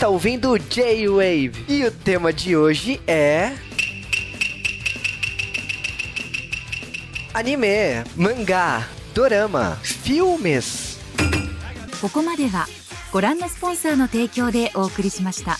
[0.00, 3.52] está ouvindo o J-Wave e o tema de hoje é.
[7.34, 10.98] Anime, mangá, dorama, filmes.
[12.00, 12.66] ここまでは
[13.12, 15.58] ご覧のスポンサーの提供でお送りしました。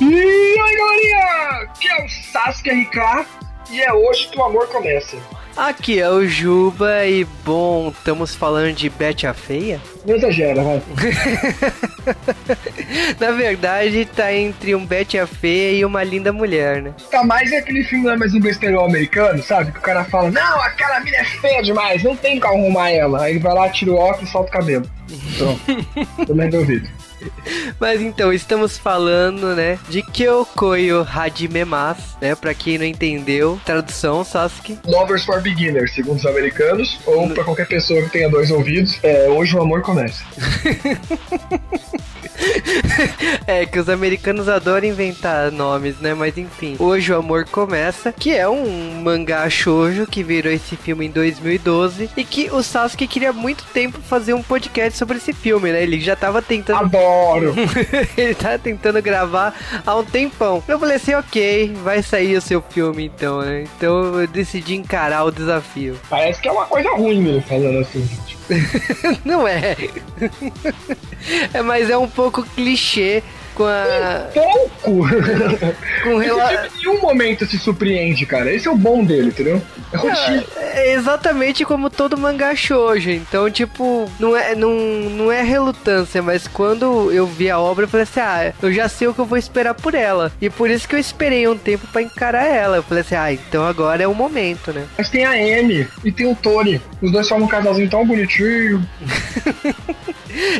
[0.00, 1.62] E aí, galerinha!
[1.64, 3.26] Aqui é o Sasuke RK
[3.72, 5.16] e é hoje que o amor começa.
[5.57, 9.81] Aqui é o Juba e bom, estamos falando de Betty a Feia?
[10.05, 10.79] Não exagera, vai.
[13.19, 16.93] Na verdade, tá entre um Betty a Feia e uma linda mulher, né?
[17.09, 19.71] Tá mais é aquele filme, é mais um besterol americano, sabe?
[19.71, 23.23] Que o cara fala, não, aquela mina é feia demais, não tem como arrumar ela.
[23.23, 24.87] Aí ele vai lá, tira o óculos e solta o cabelo.
[25.39, 25.59] Pronto,
[26.27, 26.87] tô mais ouvido.
[27.79, 34.79] Mas então, estamos falando, né, de Kyokoyo Hajime-mas, né, pra quem não entendeu, tradução, Sasuke.
[34.85, 39.29] Lovers for Beginners, segundo os americanos, ou pra qualquer pessoa que tenha dois ouvidos, é,
[39.29, 40.23] hoje o amor começa.
[43.45, 46.75] é, que os americanos adoram inventar nomes, né, mas enfim.
[46.79, 52.09] Hoje o amor começa, que é um mangá shoujo que virou esse filme em 2012
[52.15, 55.99] e que o Sasuke queria muito tempo fazer um podcast sobre esse filme, né, ele
[55.99, 56.79] já tava tentando...
[56.79, 57.53] Adoro!
[58.17, 59.53] ele tava tentando gravar
[59.85, 60.63] há um tempão.
[60.67, 63.63] Eu falei assim, ok, vai sair o seu filme então, né?
[63.77, 65.99] Então eu decidi encarar o desafio.
[66.09, 68.36] Parece que é uma coisa ruim mesmo falando assim, gente.
[69.25, 69.75] Não é.
[71.53, 73.23] é, mas é um pouco clichê
[73.57, 74.29] com a.
[74.33, 75.07] Pouco!
[76.03, 76.47] Com Esse rela...
[76.47, 78.53] filme em nenhum momento se surpreende, cara.
[78.53, 79.61] Esse é o bom dele, entendeu?
[79.91, 80.45] É rotina.
[80.57, 83.09] É exatamente como todo mangá shoujo.
[83.09, 84.69] Então, tipo, não é, não,
[85.09, 88.87] não é relutância, mas quando eu vi a obra, eu falei assim: ah, eu já
[88.87, 90.31] sei o que eu vou esperar por ela.
[90.39, 92.77] E por isso que eu esperei um tempo pra encarar ela.
[92.77, 94.85] Eu falei assim: ah, então agora é o momento, né?
[94.97, 96.79] Mas tem a Amy e tem o Tony.
[97.01, 98.87] Os dois formam um casalzinho tão bonitinho.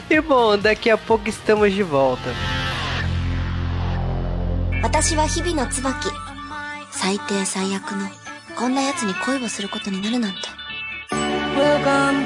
[0.10, 2.34] E bom, daqui a pouco estamos de volta.
[4.88, 6.08] 私は日々の椿。
[6.92, 8.08] 最低最悪の。
[8.58, 10.38] こんな奴に恋をすることになるなんて。
[10.40, 10.50] ちょっ
[11.12, 12.24] とあれ？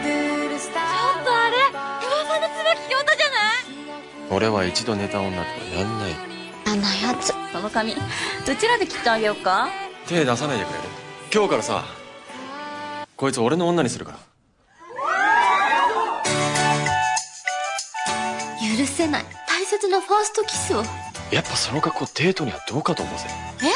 [1.73, 3.33] 噂の椿京太じゃな
[4.27, 4.29] い？
[4.29, 5.45] 俺は一度寝た女とは
[5.75, 6.11] やんない。
[6.67, 7.95] あんなやつその髪う
[8.45, 9.67] ちらで切ってあげようか？
[10.05, 10.81] 手出さないでくれる？
[11.33, 11.83] 今日からさ
[13.17, 14.19] こいつ俺の女にするから。
[18.77, 19.25] 許せない。
[19.47, 20.83] 大切なファーストキスを
[21.31, 23.24] やっぱその格好デートにはどうかと思うぜ。
[23.64, 23.68] え？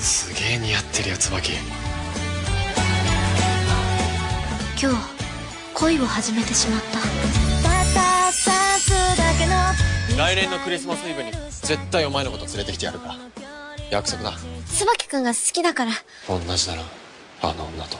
[0.00, 1.52] すげえ似合ってるよ椿
[4.80, 4.96] 今日
[5.74, 6.98] 恋を始めてしまった。
[10.16, 13.16] 来年のクリスマスイブに絶対お前のこと連れてきてやるから。
[13.90, 14.32] 約束だ。
[14.66, 15.92] 椿くんが好きだから。
[16.26, 16.82] 同じだな。
[17.42, 17.98] あの女と。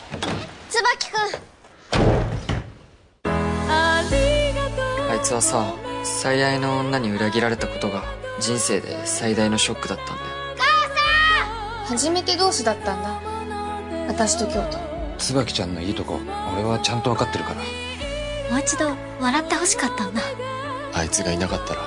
[0.68, 1.18] 椿くん。
[5.10, 5.74] あいつはさ
[6.08, 8.02] 最愛の女に裏切られたことが
[8.40, 10.18] 人生で最大のショックだったんだよ。
[11.86, 13.20] 初めて同士だったんだ。
[14.08, 14.78] 私と京都。
[15.18, 16.20] 椿ちゃんのいいとこ
[16.54, 17.56] 俺はちゃんと分かってるから。
[18.50, 20.20] もう一度笑ってほしかったんだ。
[20.92, 21.82] あいつがいなかったら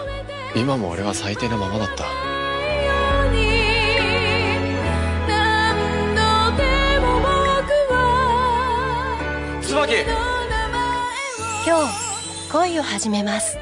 [0.55, 2.05] 今も俺は最低なままだった。
[9.61, 10.05] 椿！
[11.65, 13.57] 今日恋を始めます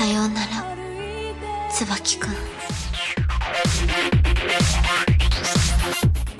[0.00, 0.76] さようなら
[1.70, 2.30] 椿くん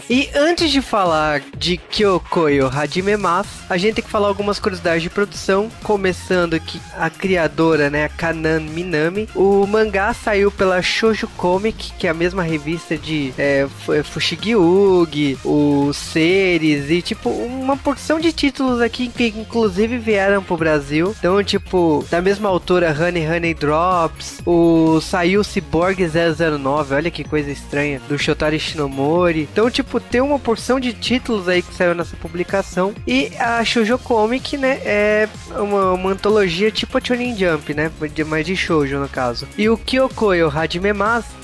[0.09, 5.02] E antes de falar de Kyokoyo Hajime Mas, a gente tem que falar algumas curiosidades
[5.02, 11.28] de produção, começando que a criadora, né, a Kanan Minami, o mangá saiu pela Shoujo
[11.38, 17.78] Comic, que é a mesma revista de é, Fu- Fushigi-Ugi, o Series e tipo uma
[17.78, 21.16] porção de títulos aqui que inclusive vieram pro Brasil.
[21.18, 27.50] Então, tipo, da mesma autora Honey Honey Drops, o saiu Cyborg 009, olha que coisa
[27.52, 29.48] estranha, do Shotari Shinomori.
[29.52, 32.94] Então, tipo, tem uma porção de títulos aí que saiu nessa publicação.
[33.08, 37.92] E a Shoujo Comic, né, é uma, uma antologia tipo a Shonen Jump, né,
[38.26, 39.48] mais de shoujo no caso.
[39.58, 40.94] E o Kyokoyo Hajime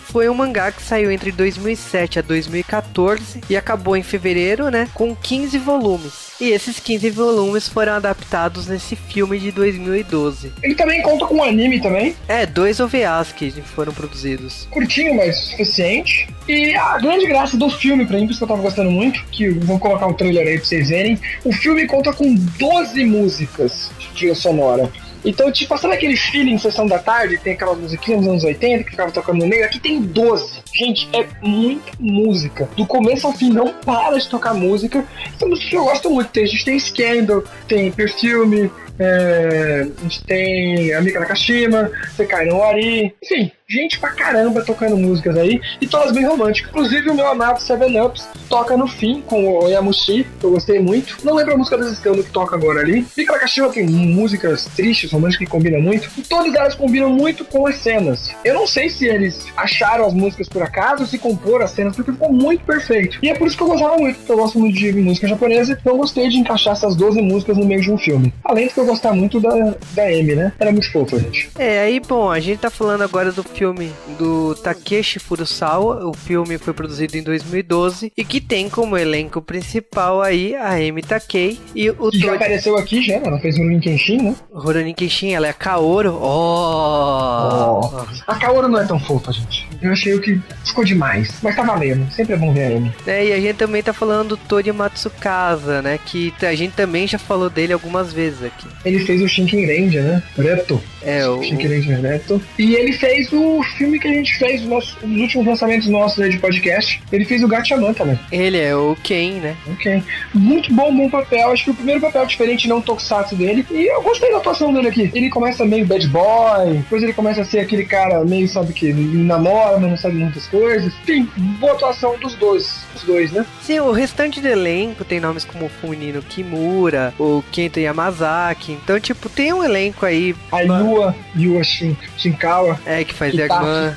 [0.06, 5.16] foi um mangá que saiu entre 2007 a 2014 e acabou em fevereiro, né, com
[5.16, 6.27] 15 volumes.
[6.40, 10.52] E esses 15 volumes foram adaptados nesse filme de 2012.
[10.62, 12.16] Ele também conta com um anime também.
[12.28, 14.68] É, dois OVAs que foram produzidos.
[14.70, 16.30] Curtinho, mas suficiente.
[16.48, 19.24] E a grande graça do filme, pra mim, por isso que eu tava gostando muito,
[19.32, 21.20] que vou colocar um trailer aí pra vocês verem.
[21.44, 24.92] O filme conta com 12 músicas de trilha sonora.
[25.26, 27.38] Então, tipo, sabe aquele feeling sessão da tarde?
[27.38, 29.66] Tem aquelas musiquinhas dos anos 80 que ficava tocando no meio?
[29.66, 30.62] Aqui tem 12.
[30.78, 32.70] Gente, é muita música.
[32.78, 35.04] Do começo ao fim, não para de tocar música.
[35.40, 36.40] São músicas que eu gosto muito.
[36.40, 38.70] A gente tem Scandal, tem Perfume,
[39.00, 44.98] é, a gente tem a Mika Nakashima, Sekai no Wari, enfim, gente pra caramba tocando
[44.98, 46.70] músicas aí, e todas bem românticas.
[46.72, 50.80] Inclusive o meu amado Seven Ups toca no fim com o Yamushi, que eu gostei
[50.80, 51.18] muito.
[51.24, 53.06] Não lembro a música desse Scandal que toca agora ali.
[53.16, 57.68] Mika Nakashima tem músicas tristes, românticas que combinam muito, e todas elas combinam muito com
[57.68, 58.32] as cenas.
[58.44, 62.12] Eu não sei se eles acharam as músicas por acaso se compor as cenas, porque
[62.12, 63.20] ficou muito perfeito.
[63.22, 65.78] E é por isso que eu gostava muito, porque eu gosto muito de música japonesa,
[65.80, 68.34] então gostei de encaixar essas 12 músicas no meio de um filme.
[68.44, 70.54] Além de que eu gostar muito da, da Amy, né?
[70.60, 71.50] Era muito fofa, gente.
[71.58, 76.08] É, aí, bom, a gente tá falando agora do filme do Takeshi Furusawa.
[76.08, 81.02] O filme foi produzido em 2012 e que tem como elenco principal aí a Amy
[81.02, 84.36] Takei e o Que já apareceu aqui já, ela fez um Kenshin, né?
[84.52, 86.14] Rurouni Kenshin, ela é a Kaoru.
[86.22, 87.82] Oh!
[87.82, 88.06] Oh.
[88.28, 89.68] A Kaoru não é tão fofa, gente.
[89.82, 92.10] Eu achei que ficou demais, mas tá valendo.
[92.12, 92.92] Sempre é bom ver Amy.
[93.06, 96.00] É, e a gente também tá falando do Tori Matsukasa, né?
[96.06, 98.68] Que a gente também já falou dele algumas vezes aqui.
[98.84, 100.24] Ele fez o Shinken Ranger, né?
[100.38, 100.82] Reto.
[101.02, 101.42] É, o.
[101.42, 102.42] Shinken Ranger Reto.
[102.58, 106.20] E ele fez o filme que a gente fez, os, nossos, os últimos lançamentos nossos
[106.20, 107.02] aí de podcast.
[107.12, 108.20] Ele fez o Gatchaman também.
[108.32, 109.56] Ele é o Ken, né?
[109.72, 110.04] Ok.
[110.34, 111.52] Muito bom, bom papel.
[111.52, 113.66] Acho que o primeiro papel diferente, não tokusatsu dele.
[113.72, 115.12] E eu gostei da atuação dele aqui.
[115.14, 118.94] Ele começa meio bad boy, depois ele começa a ser aquele cara meio, sabe que,
[118.94, 120.94] namora, mas não sabe muitas coisas.
[121.04, 121.30] Enfim,
[121.60, 122.86] boa atuação dos dois.
[122.96, 123.46] Os dois, né?
[123.62, 128.74] Sim, o restante do elenco tem nomes como Funino Kimura, o Kento Yamazaki.
[128.74, 130.36] Então, tipo, tem um elenco aí.
[130.52, 132.80] A Yua, Yua Shin, Shinkawa.
[132.86, 133.96] É, que faz irmã.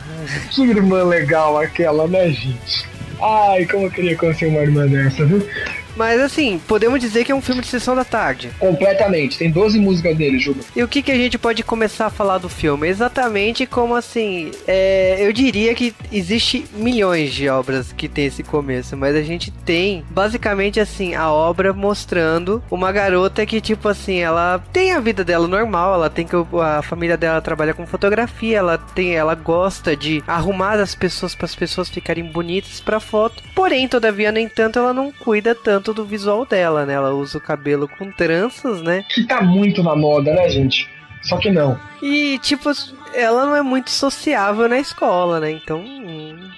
[0.50, 2.88] Que irmã legal aquela, né, gente?
[3.22, 5.46] Ai, como eu queria conhecer uma irmã dessa, viu?
[5.96, 8.50] Mas assim, podemos dizer que é um filme de sessão da tarde.
[8.58, 9.38] Completamente.
[9.38, 10.60] Tem 12 músicas dele, Juba.
[10.74, 12.88] E o que, que a gente pode começar a falar do filme?
[12.88, 14.50] Exatamente como assim.
[14.66, 19.50] é, eu diria que existe milhões de obras que tem esse começo, mas a gente
[19.50, 25.24] tem basicamente assim a obra mostrando uma garota que, tipo assim, ela tem a vida
[25.24, 26.36] dela normal, ela tem que.
[26.60, 29.14] A família dela trabalha com fotografia, ela tem.
[29.14, 33.42] Ela gosta de arrumar as pessoas para as pessoas ficarem bonitas pra foto.
[33.54, 36.94] Porém, todavia, no entanto, ela não cuida tanto do visual dela, né?
[36.94, 39.04] Ela usa o cabelo com tranças, né?
[39.08, 40.88] Que tá muito na moda, né, gente?
[41.22, 41.78] Só que não.
[42.02, 42.70] E, tipo,
[43.14, 45.50] ela não é muito sociável na escola, né?
[45.50, 45.84] Então,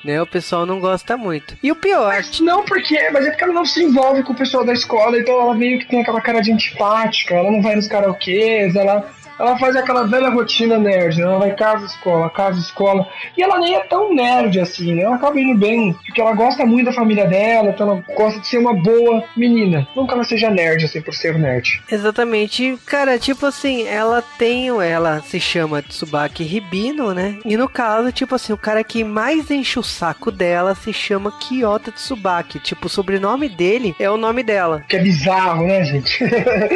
[0.05, 1.57] né, o pessoal não gosta muito.
[1.63, 4.37] E o pior, Mas não porque, mas é porque ela não se envolve com o
[4.37, 7.75] pessoal da escola, então ela meio que tem aquela cara de antipática, ela não vai
[7.75, 9.11] nos karaokês, ela,
[9.43, 11.25] ela faz aquela velha rotina nerd, né?
[11.25, 13.09] Ela vai casa, escola, casa, escola.
[13.37, 15.03] E ela nem é tão nerd assim, né?
[15.03, 18.47] Ela acaba indo bem, porque ela gosta muito da família dela, então ela gosta de
[18.47, 19.87] ser uma boa menina.
[19.93, 21.83] Que ela seja nerd, assim, por ser nerd.
[21.91, 22.79] Exatamente.
[22.87, 24.69] Cara, tipo assim, ela tem.
[24.69, 27.39] Ela se chama Tsubaki Ribino, né?
[27.45, 31.33] E no caso, tipo assim, o cara que mais enche o saco dela se chama
[31.33, 32.61] Kyoto Tsubaki.
[32.61, 34.85] Tipo, o sobrenome dele é o nome dela.
[34.89, 36.23] Que é bizarro, né, gente?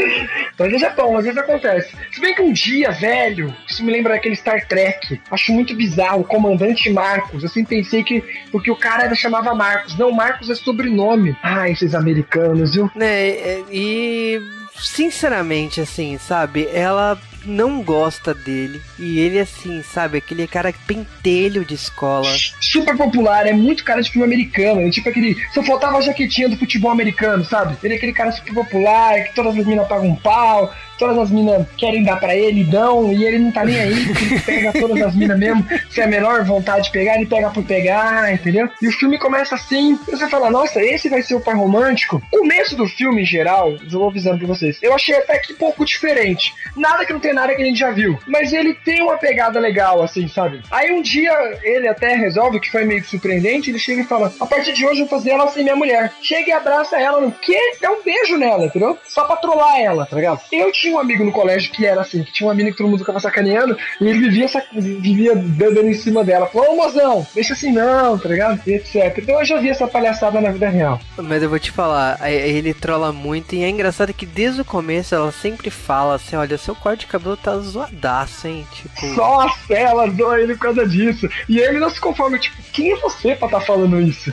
[0.59, 1.95] mas é Japão, às vezes acontece.
[2.11, 5.21] Se bem que um dia, velho, isso me lembra daquele Star Trek.
[5.31, 7.43] Acho muito bizarro, o comandante Marcos.
[7.43, 8.23] Eu sempre pensei que.
[8.51, 9.97] Porque o cara era, chamava Marcos.
[9.97, 11.37] Não, Marcos é sobrenome.
[11.43, 12.91] Ah, esses americanos, viu?
[12.95, 13.29] Né?
[13.29, 14.41] é- E.
[14.79, 16.69] Sinceramente, assim, sabe?
[16.73, 18.81] Ela não gosta dele.
[18.99, 20.19] E ele, assim, sabe?
[20.19, 22.29] Aquele cara pentelho de escola.
[22.61, 24.83] Super popular, é muito cara de filme americano.
[24.83, 25.37] É tipo aquele.
[25.53, 27.77] Só faltava a jaquetinha do futebol americano, sabe?
[27.83, 31.31] Ele é aquele cara super popular, que todas as minas pagam um pau, todas as
[31.31, 35.03] minas querem dar pra ele, dão, e ele não tá nem aí, ele pega todas
[35.03, 35.67] as minas mesmo.
[35.91, 38.69] Se é a menor vontade de pegar, ele pega por pegar, entendeu?
[38.81, 42.23] E o filme começa assim, e você fala, nossa, esse vai ser o par romântico.
[42.33, 45.55] O começo do filme, em geral, eu vou avisando pra vocês, eu achei até que
[45.55, 46.55] pouco diferente.
[46.77, 48.19] Nada que não tem nada que a gente já viu.
[48.27, 50.63] Mas ele tem uma pegada legal, assim, sabe?
[50.71, 54.47] Aí um dia ele até resolve, que foi meio surpreendente, ele chega e fala: A
[54.47, 56.13] partir de hoje eu vou fazer ela ser minha mulher.
[56.23, 57.59] Chega e abraça ela no quê?
[57.81, 58.99] Dá um beijo nela, entendeu?
[59.09, 60.41] Só pra trollar ela, tá ligado?
[60.53, 62.89] Eu tinha um amigo no colégio que era assim, que tinha uma mina que todo
[62.89, 66.47] mundo ficava sacaneando, e ele vivia, vivia dando em cima dela.
[66.47, 68.61] Falou, ô mozão, deixa assim não, tá ligado?
[68.67, 69.19] E etc.
[69.19, 71.01] Então eu já vi essa palhaçada na vida real.
[71.17, 74.65] Mas eu vou te falar, aí ele trola muito e é engraçado que desde o
[74.65, 78.67] começo ela sempre fala assim, olha, seu corte de cabelo tá zoadaço, hein?
[78.73, 79.15] Tipo.
[79.15, 81.29] Só a Cela zoa ele por causa disso.
[81.49, 84.33] E ele não se conforma, tipo, quem é você pra tá falando isso?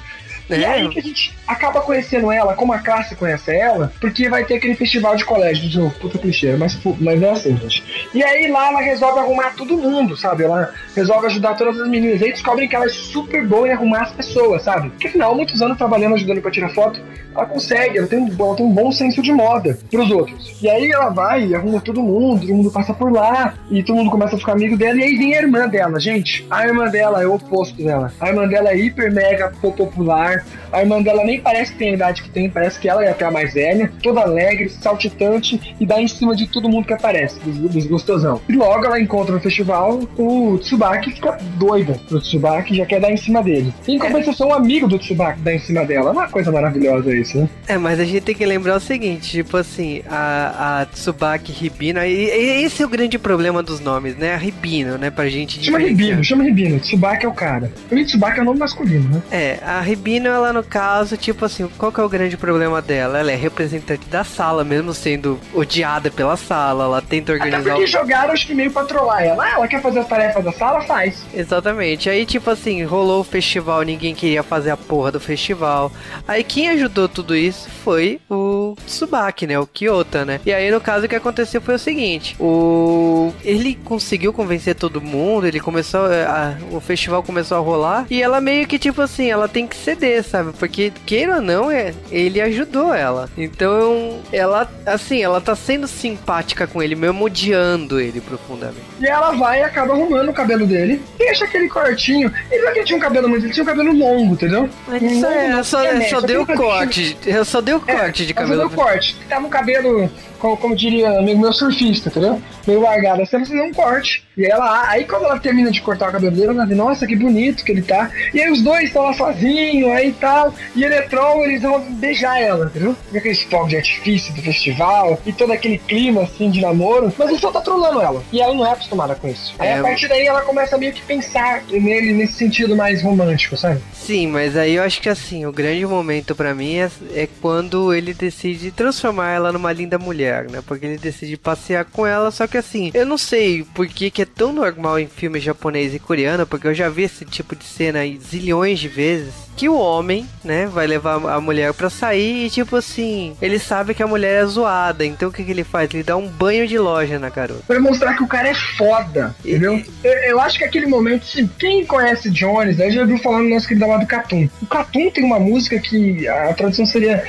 [0.58, 0.68] E É.
[0.68, 4.56] aí que a gente acaba conhecendo ela como a classe conhece ela, porque vai ter
[4.56, 7.84] aquele festival de colégio de novo, puta clichê, mas, mas é assim, gente.
[8.14, 10.44] E aí lá ela resolve arrumar todo mundo, sabe?
[10.44, 12.22] Ela resolve ajudar todas as meninas.
[12.22, 14.90] E aí descobrem que ela é super boa em arrumar as pessoas, sabe?
[14.90, 17.02] Porque afinal, muitos anos trabalhando, ajudando pra tirar foto,
[17.36, 20.56] ela consegue, ela tem, um, ela tem um bom senso de moda pros outros.
[20.62, 23.96] E aí ela vai e arruma todo mundo, todo mundo passa por lá, e todo
[23.96, 26.46] mundo começa a ficar amigo dela, e aí vem a irmã dela, gente.
[26.50, 28.14] A irmã dela é o oposto dela.
[28.20, 30.46] A irmã dela é hiper mega popular.
[30.72, 33.10] A irmã dela nem parece que tem a idade que tem, parece que ela é
[33.10, 36.94] até a mais velha, toda alegre, saltitante e dá em cima de todo mundo que
[36.94, 38.42] aparece, dos, dos gostosão.
[38.48, 43.10] E logo ela encontra no festival o Tsubaki fica doida pro Tsubaki já quer dar
[43.10, 43.74] em cima dele.
[43.88, 46.10] Em compensação, o amigo do Tsubaki dá em cima dela.
[46.10, 47.50] É uma coisa maravilhosa isso, né?
[47.68, 52.02] É, mas a gente tem que lembrar o seguinte, tipo assim, a, a Tsubaki Ribino,
[52.02, 54.34] e, e esse é o grande problema dos nomes, né?
[54.34, 55.10] A Ribino, né?
[55.10, 56.80] Pra gente Chama Ribino, chama Ribino.
[56.80, 57.72] Tsubaki é o cara.
[57.92, 59.22] E Tsubaki é o nome masculino, né?
[59.32, 63.20] É, a Ribino, ela no caso, tipo assim, qual que é o grande problema dela?
[63.20, 67.62] Ela é representante da sala, mesmo sendo odiada pela sala, ela tenta organizar...
[67.62, 69.44] Até porque jogaram, acho que meio pra trollar ela.
[69.44, 71.26] Ah, ela quer fazer as tarefas da sala, faz.
[71.34, 72.10] Exatamente.
[72.10, 75.92] Aí, tipo assim, rolou o festival, ninguém queria fazer a porra do festival.
[76.28, 79.60] Aí quem ajudou tudo isso foi o Tsubaki, né?
[79.60, 80.40] O Kyota, né?
[80.46, 83.34] E aí, no caso, o que aconteceu foi o seguinte: o.
[83.44, 86.06] Ele conseguiu convencer todo mundo, ele começou.
[86.06, 86.58] A...
[86.72, 88.06] O festival começou a rolar.
[88.10, 90.54] E ela meio que, tipo assim, ela tem que ceder, sabe?
[90.54, 91.94] Porque, queira ou não, é...
[92.12, 93.30] ele ajudou ela.
[93.38, 98.86] Então, ela, assim, ela tá sendo simpática com ele, mesmo odiando ele profundamente.
[99.00, 101.02] E ela vai e acaba arrumando o cabelo dele.
[101.18, 102.32] Deixa aquele cortinho.
[102.52, 104.70] Ele não é que ele tinha um cabelo muito, ele tinha um cabelo longo, entendeu?
[105.02, 107.18] Isso é, eu só, eu só dei o corte.
[107.26, 108.62] Eu só dei o corte é, de cabelo.
[108.62, 109.16] Só deu corte.
[109.30, 110.10] Tava um cabelo,
[110.44, 112.42] como, como diria amigo meu surfista, entendeu?
[112.68, 113.22] Meio largado.
[113.22, 114.24] Assim, você fazer um corte.
[114.36, 117.08] E aí ela, aí quando ela termina de cortar o cabelo dele, ela diz, nossa,
[117.08, 118.12] que bonito que ele tá.
[118.34, 120.54] E aí os dois estão lá sozinhos, aí tal.
[120.76, 122.94] E Eletron, eles vão beijar ela, entendeu?
[123.10, 127.14] Com aqueles fogos de artifício do festival e todo aquele clima assim de namoro.
[127.18, 128.22] Mas ele só tá trolando ela.
[128.34, 129.56] E ela não é acostumada com isso.
[129.58, 133.56] Aí É, a partir daí ela começa meio que pensar nele nesse sentido mais romântico,
[133.56, 133.80] sabe?
[133.94, 137.94] Sim, mas aí eu acho que assim, o grande momento pra mim é, é quando
[137.94, 140.62] ele decide transformar ela numa linda mulher, né?
[140.66, 144.22] Porque ele decide passear com ela, só que assim, eu não sei por que, que
[144.22, 147.66] é tão normal em filme japonês e coreano, porque eu já vi esse tipo de
[147.66, 152.46] cena aí zilhões de vezes, que o homem, né, vai levar a mulher pra sair
[152.46, 155.64] e tipo assim, ele sabe que a mulher é zoada, então o que, que ele
[155.64, 155.94] faz?
[155.94, 157.64] Ele dá um banho de loja na garota.
[157.68, 159.82] Pra mostrar que o cara é foda, entendeu?
[160.04, 163.50] Eu, eu acho que aquele momento, se quem conhece Jones, aí já viu falando no
[163.52, 164.50] nosso querido amado Catum.
[164.62, 167.24] O Catum tem uma música que a tradução seria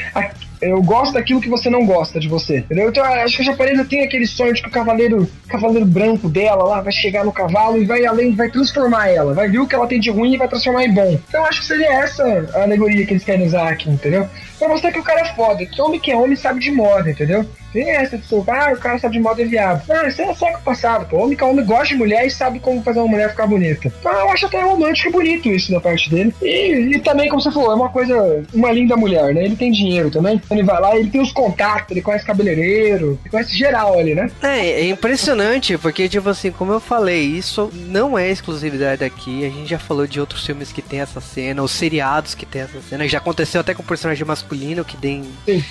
[0.71, 2.89] eu gosto daquilo que você não gosta de você, entendeu?
[2.89, 6.65] Então acho que a japonesa tem aquele sonho de que o cavaleiro, cavaleiro branco dela
[6.65, 9.75] lá vai chegar no cavalo e vai além, vai transformar ela, vai ver o que
[9.75, 11.19] ela tem de ruim e vai transformar em bom.
[11.29, 14.29] Então acho que seria essa a alegoria que eles querem usar aqui, entendeu?
[14.59, 17.11] Pra mostrar que o cara é foda, que homem que é homem sabe de moda,
[17.11, 17.47] entendeu?
[17.83, 19.83] Essa ser, ah, o cara sabe de moda é viado.
[19.89, 21.19] Não, isso é século passado, pô.
[21.19, 23.93] Homem homem gosta de mulher e sabe como fazer uma mulher ficar bonita.
[24.01, 26.35] Então eu acho até romântico e bonito isso da parte dele.
[26.43, 29.45] E, e também, como você falou, é uma coisa, uma linda mulher, né?
[29.45, 30.41] Ele tem dinheiro também.
[30.51, 34.31] Ele vai lá, ele tem os contatos, ele conhece cabeleireiro, ele conhece geral ali, né?
[34.43, 39.45] É, é impressionante, porque, tipo assim, como eu falei, isso não é exclusividade daqui.
[39.45, 42.63] A gente já falou de outros filmes que tem essa cena, os seriados que tem
[42.63, 43.07] essa cena.
[43.09, 45.65] Já aconteceu até com o personagem masculino que tem, Sim.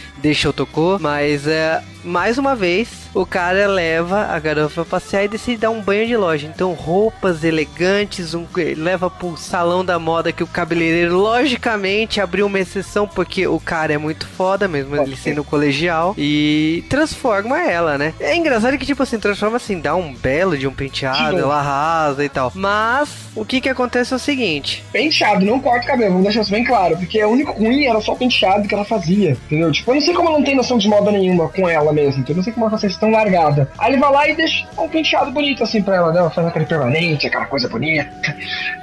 [0.44, 1.00] eu tocou.
[1.00, 5.70] Mas, é, mais uma vez, o cara leva a garota pra passear e decide dar
[5.70, 6.48] um banho de loja.
[6.54, 8.46] Então, roupas elegantes, um,
[8.78, 13.94] leva pro salão da moda que o cabeleireiro, logicamente, abriu uma exceção, porque o cara
[13.94, 18.14] é muito foda, mesmo ele sendo colegial, e transforma ela, né?
[18.20, 22.24] É engraçado que, tipo assim, transforma assim, dá um belo de um penteado, ela arrasa
[22.24, 22.52] e tal.
[22.56, 24.84] Mas, o que que acontece é o seguinte.
[24.92, 26.98] Penteado, não corta o cabelo, vamos deixar isso bem claro.
[26.98, 29.72] Porque o único ruim era só o penteado que ela fazia, entendeu?
[29.72, 32.34] Tipo, eu não sei como ela não tem noção de moda nenhuma com ela entendeu?
[32.34, 33.70] Eu não sei como ela faz isso tão largada.
[33.78, 36.20] Aí ele vai lá e deixa um penteado bonito assim pra ela, né?
[36.20, 38.36] Ela faz aquele permanente, aquela coisa bonita.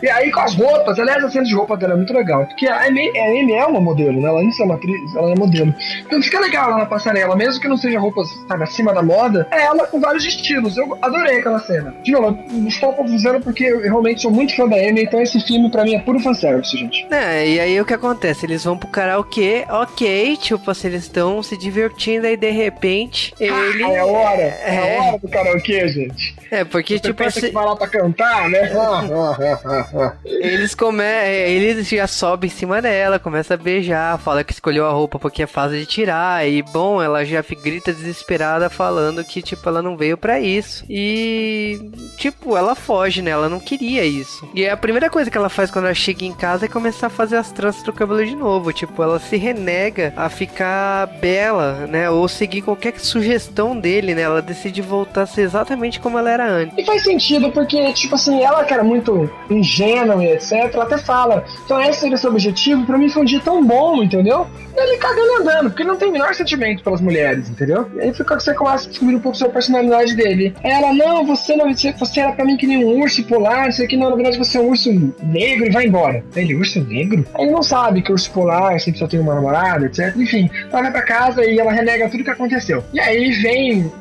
[0.02, 2.46] E aí com as roupas, aliás, a cena de roupa dela é muito legal.
[2.46, 4.28] Porque a Amy, a Amy é uma modelo, né?
[4.28, 5.74] Ela não é uma atriz, ela é modelo.
[6.06, 9.46] Então fica legal lá na passarela, mesmo que não seja roupas, sabe, acima da moda,
[9.50, 10.76] é ela com vários estilos.
[10.76, 11.94] Eu adorei aquela cena.
[12.02, 15.40] De novo, eu estou confusando porque eu realmente sou muito fã da Amy, então esse
[15.40, 17.06] filme pra mim é puro fanservice, gente.
[17.10, 18.46] É, e aí o que acontece?
[18.46, 22.99] Eles vão pro karaokê, ok, tipo assim, eles estão se divertindo, aí de repente
[23.38, 23.84] ele.
[23.84, 24.98] Ah, é a hora, é, É.
[24.98, 26.34] a hora do karaokê, gente.
[26.50, 27.48] É, porque Você tipo pensa assim.
[27.48, 28.70] que vai lá pra cantar, né?
[30.24, 31.02] Eles come...
[31.04, 35.42] eles já sobem em cima dela, começa a beijar, fala que escolheu a roupa porque
[35.42, 36.46] é fase de tirar.
[36.48, 40.84] E bom, ela já grita desesperada falando que, tipo, ela não veio para isso.
[40.88, 43.30] E, tipo, ela foge, né?
[43.30, 44.48] Ela não queria isso.
[44.54, 47.10] E a primeira coisa que ela faz quando ela chega em casa é começar a
[47.10, 48.72] fazer as tranças do cabelo de novo.
[48.72, 52.08] Tipo, ela se renega a ficar bela, né?
[52.10, 54.22] Ou seguir qualquer sugestão dele, né?
[54.22, 56.76] Ela decide voltar a ser exatamente como ela era antes.
[56.76, 60.98] E faz sentido, porque, tipo assim, ela que era muito ingênua e etc, ela até
[60.98, 64.46] fala, então esse era o seu objetivo, pra mim foi um dia tão bom, entendeu?
[64.76, 67.90] E ele cagando andando, porque não tem o menor sentimento pelas mulheres, entendeu?
[67.96, 70.54] E aí fica que você começa a descobrir um pouco sobre a personalidade dele.
[70.62, 73.96] Ela, não, você não, você era pra mim que nem um urso polar, isso aqui,
[73.96, 74.90] não, na verdade você é um urso
[75.22, 76.24] negro e vai embora.
[76.34, 77.24] Ele, urso negro?
[77.38, 80.14] Ele não sabe que o urso polar sempre só tem uma namorada, etc.
[80.16, 82.69] Enfim, ela vai pra casa e ela renega tudo que aconteceu.
[82.92, 83.92] E aí vem,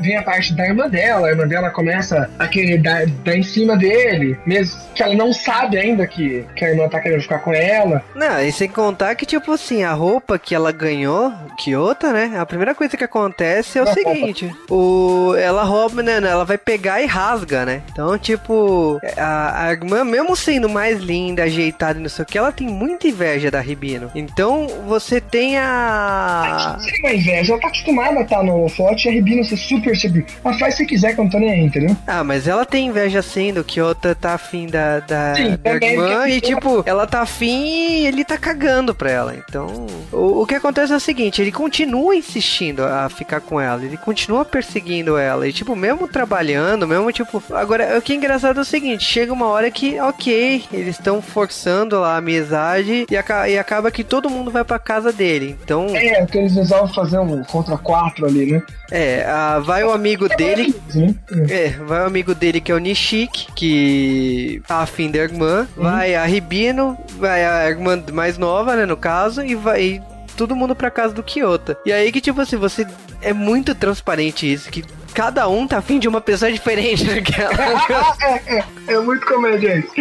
[0.00, 3.42] vem a parte da irmã dela, a irmã dela começa a querer dar, dar em
[3.42, 7.40] cima dele, mesmo que ela não sabe ainda que, que a irmã tá querendo ficar
[7.40, 8.02] com ela.
[8.14, 12.32] Não, e sem contar que, tipo assim, a roupa que ela ganhou, Kyoto, né?
[12.38, 16.16] A primeira coisa que acontece é o seguinte: o, ela rouba, né?
[16.16, 17.82] Ela vai pegar e rasga, né?
[17.90, 22.38] Então, tipo, a, a irmã, mesmo sendo mais linda, ajeitada e não sei o que,
[22.38, 24.10] ela tem muita inveja da Ribino.
[24.14, 26.76] Então, você tem a.
[26.78, 30.24] Não uma inveja, ela tá acostumada estar no forte e a Ribino ser super, super.
[30.44, 31.96] Ela faz se quiser, que eu não tô nem aí, entendeu?
[32.06, 36.28] Ah, mas ela tem inveja sim do Kyoto tá afim da, da, Sim, da irmã
[36.28, 39.36] e, tipo, ela tá afim e ele tá cagando pra ela.
[39.36, 43.84] Então, o, o que acontece é o seguinte: ele continua insistindo a ficar com ela,
[43.84, 45.48] ele continua perseguindo ela.
[45.48, 47.42] E, tipo, mesmo trabalhando, mesmo, tipo.
[47.52, 51.20] Agora, o que é engraçado é o seguinte: chega uma hora que, ok, eles estão
[51.22, 55.56] forçando lá a amizade e, aca e acaba que todo mundo vai pra casa dele.
[55.62, 55.86] Então.
[55.94, 58.62] É, porque eles resolvem fazer um contra quatro ali, né?
[58.90, 60.74] É, a, vai o amigo é dele.
[60.94, 61.14] Né?
[61.48, 65.66] É, vai o amigo dele que é o Nishik, que tá afim da irmã.
[65.76, 65.84] Uhum.
[65.84, 70.02] Vai a Ribino, vai a irmã mais nova, né, no caso, e vai
[70.36, 71.76] todo mundo pra casa do Kyoto.
[71.84, 72.86] E aí que, tipo assim, você.
[73.22, 74.84] É muito transparente isso, que
[75.14, 77.54] cada um tá afim de uma pessoa diferente naquela.
[78.20, 79.92] é, é, é muito comédia isso.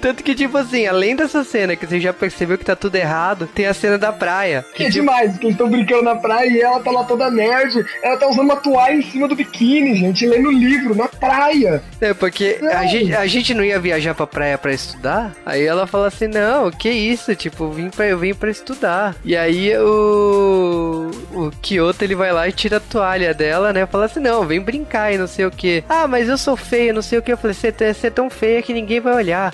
[0.00, 3.48] Tanto que, tipo assim, além dessa cena que você já percebeu que tá tudo errado,
[3.54, 4.64] tem a cena da praia.
[4.74, 7.84] Que, é demais, que eles estão brincando na praia e ela tá lá toda nerd.
[8.02, 11.82] Ela tá usando uma toalha em cima do biquíni, gente, lendo livro na praia.
[12.00, 15.34] É, porque a gente, a gente não ia viajar pra praia pra estudar.
[15.44, 17.34] Aí ela fala assim: não, que isso?
[17.34, 19.16] Tipo, eu vim pra, eu vim pra estudar.
[19.24, 21.10] E aí o.
[21.32, 23.86] O Kyoto ele vai lá e tira a toalha dela, né?
[23.90, 25.84] Fala assim: não, vem brincar e não sei o que.
[25.88, 27.32] Ah, mas eu sou feia, não sei o que.
[27.32, 29.52] Eu falei: você é tão feia que ninguém vai olhar.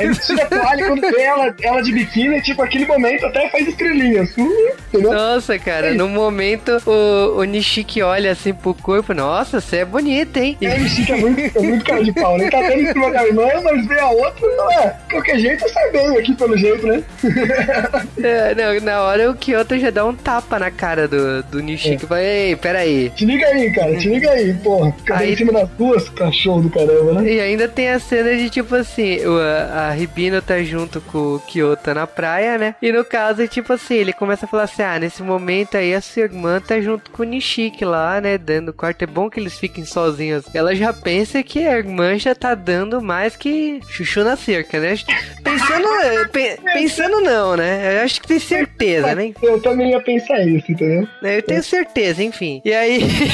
[0.00, 4.30] Ele tira a toalha quando ela, ela de biquíni, tipo, aquele momento até faz estrelinhas.
[4.36, 5.12] Entendeu?
[5.12, 10.40] Nossa, cara, no momento o, o Nishiki olha assim pro corpo, nossa, você é bonita,
[10.40, 10.56] hein?
[10.60, 12.50] É, o Nishiki é muito, é muito cara de pau, né?
[12.50, 14.96] Tá até em cima da irmã, mas vê a outra, não é.
[15.10, 17.02] Qualquer jeito sai bem aqui pelo jeito, né?
[18.22, 22.04] é, não, na hora o Kyoto já dá um tapa na cara do, do Nishiki.
[22.04, 22.08] É.
[22.08, 23.10] Fala, ei, peraí.
[23.10, 24.92] Te liga aí, cara, te liga aí, porra.
[24.92, 27.32] Fica em cima das duas, cachorro do caramba, né?
[27.32, 31.40] E ainda tem a cena de tipo assim a, a Ribino tá junto com o
[31.40, 32.74] Kyoto na praia, né?
[32.80, 36.00] E no caso, tipo assim, ele começa a falar assim: ah, nesse momento aí a
[36.00, 38.38] sua irmã tá junto com o Nishiki lá, né?
[38.38, 39.02] Dando quarto.
[39.02, 40.44] É bom que eles fiquem sozinhos.
[40.54, 44.94] Ela já pensa que a irmã já tá dando mais que chuchu na cerca, né?
[45.42, 45.88] Pensando,
[46.30, 47.98] pe, pensando não, né?
[47.98, 49.32] Eu acho que tem certeza, né?
[49.42, 51.06] Eu também ia pensar isso, entendeu?
[51.22, 52.60] Eu tenho certeza, enfim.
[52.64, 53.00] E aí.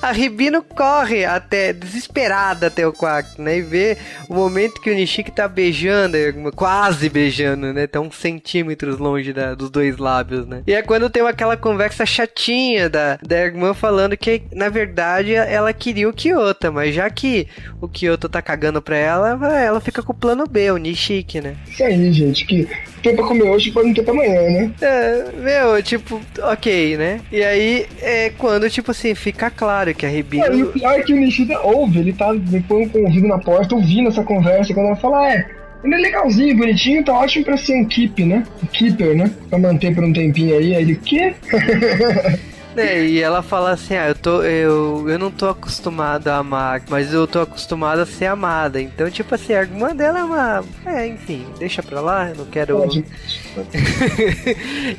[0.00, 3.58] a Ribino corre até, desesperada até o quarto, né?
[3.58, 3.96] E vê
[4.28, 6.16] o momento que o Nishiki tá beijando,
[6.54, 7.86] quase beijando, né?
[7.86, 10.62] Tá uns centímetros longe da, dos dois lábios, né?
[10.66, 15.72] E é quando tem aquela conversa chatinha da, da irmã falando que, na verdade, ela
[15.72, 17.46] queria o Kyoto, mas já que
[17.80, 21.56] o Kyoto tá cagando pra ela, ela fica com o plano B, o Nishiki, né?
[21.68, 22.68] Isso aí, gente, que
[23.02, 24.72] tem pra comer hoje pode não ter pra amanhã, né?
[24.80, 27.20] É, meu, tipo, ok, né?
[27.32, 30.44] E aí é quando, tipo assim, fica claro que a Ribino.
[30.44, 32.26] É, e o pior é que o Nishida ouve, ele tá
[32.68, 35.60] com o ouvido na porta, ouvindo essa conversa, quando ela fala, ah, é.
[35.82, 38.44] Ele é legalzinho, bonitinho, tá ótimo pra ser um keep, né?
[38.62, 39.30] Um keeper, né?
[39.48, 40.74] Pra manter por um tempinho aí.
[40.74, 41.32] Aí ele, quê?
[42.76, 46.82] É, e ela fala assim: ah, eu, tô, eu, eu não tô acostumada a amar,
[46.88, 48.80] mas eu tô acostumada a ser amada.
[48.80, 50.64] Então, tipo assim, a irmã dela é uma.
[50.86, 52.80] É, enfim, deixa pra lá, eu não quero.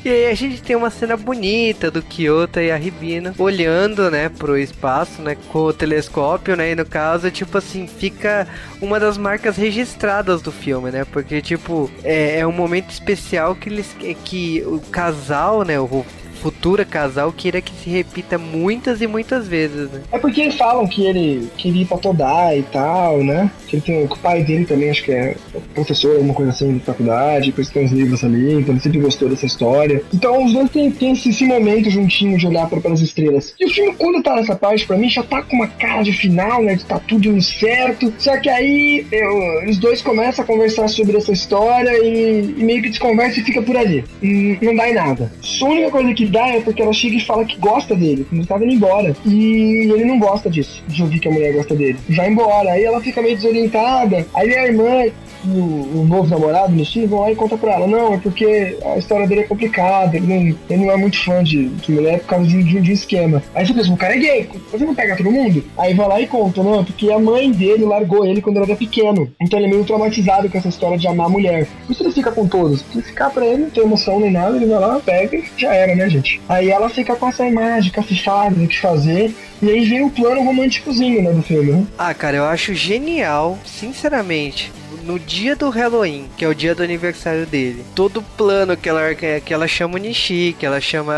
[0.04, 4.28] e aí a gente tem uma cena bonita do Kyoto e a Ribina olhando, né,
[4.28, 8.46] pro espaço, né, com o telescópio, né, e no caso, tipo assim, fica
[8.80, 13.68] uma das marcas registradas do filme, né, porque, tipo, é, é um momento especial que
[13.68, 16.04] eles, que o casal, né, o
[16.42, 20.00] futura casal queira que se repita muitas e muitas vezes, né?
[20.10, 23.48] É porque falam que ele queria ir pra Todai e tal, né?
[23.68, 25.36] Que ele tem, o pai dele também acho que é
[25.72, 29.28] professor, alguma coisa assim, de faculdade, depois tem uns livros ali, então ele sempre gostou
[29.28, 30.02] dessa história.
[30.12, 33.54] Então os dois têm, têm esse, esse momento juntinho de olhar para as estrelas.
[33.60, 36.12] E o filme, quando tá nessa parte, pra mim, já tá com uma cara de
[36.12, 36.74] final, né?
[36.74, 38.12] De tá tudo indo certo.
[38.18, 42.82] Só que aí eu, os dois começam a conversar sobre essa história e, e meio
[42.82, 44.04] que desconversa e fica por ali.
[44.20, 45.32] Hum, não dá em nada.
[45.60, 48.34] A única coisa que dá é porque ela chega e fala que gosta dele, que
[48.34, 49.14] ele tava indo embora.
[49.24, 51.98] E ele não gosta disso, de ouvir que a mulher gosta dele.
[52.08, 52.72] Vai embora.
[52.72, 54.26] Aí ela fica meio desorientada.
[54.34, 55.04] Aí a irmã
[55.44, 58.76] o, o, novo namorado, no Steve, vão lá e conta pra ela, não, é porque
[58.84, 62.20] a história dele é complicada, ele não, ele não é muito fã de, de mulher
[62.20, 63.42] por causa de, de, de esquema.
[63.54, 65.64] Aí você pensa, o cara é gay, você não pega todo mundo?
[65.76, 68.66] Aí vai lá e conta, não, é porque a mãe dele largou ele quando ele
[68.66, 69.30] era pequeno.
[69.40, 71.66] Então ele é meio traumatizado com essa história de amar a mulher.
[71.86, 72.84] Por isso ele fica com todos.
[72.92, 75.74] Se ficar pra ele, não tem emoção nem nada, ele vai lá, pega e já
[75.74, 76.40] era, né, gente?
[76.48, 79.34] Aí ela fica com essa imagem, chave do que fazer.
[79.60, 81.86] E aí vem o plano românticozinho, né, do filme, né?
[81.96, 86.82] Ah, cara, eu acho genial, sinceramente no dia do Halloween, que é o dia do
[86.82, 91.14] aniversário dele, todo o plano que ela, que ela chama o Nishi, que ela chama